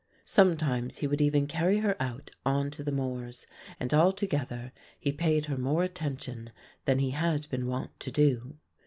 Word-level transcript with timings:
Sometimes 0.25 0.97
he 0.97 1.05
would 1.05 1.21
even 1.21 1.45
carry 1.45 1.77
her 1.81 1.95
out 2.01 2.31
on 2.43 2.71
to 2.71 2.83
the 2.83 2.91
moors, 2.91 3.45
and 3.79 3.93
altogether 3.93 4.71
he 4.99 5.11
paid 5.11 5.45
her 5.45 5.57
more 5.59 5.83
attention 5.83 6.51
than 6.85 6.97
he 6.97 7.11
had 7.11 7.47
been 7.51 7.67
wont 7.67 7.99
to 7.99 8.09
do. 8.11 8.57